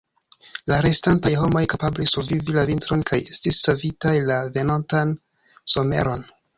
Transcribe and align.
La 0.71 0.77
restantaj 0.85 1.31
homoj 1.41 1.61
kapablis 1.75 2.15
survivi 2.17 2.57
la 2.57 2.65
vintron, 2.71 3.05
kaj 3.13 3.21
estis 3.37 3.63
savitaj 3.69 4.19
la 4.33 4.43
venontan 4.59 5.17
someron. 5.77 6.31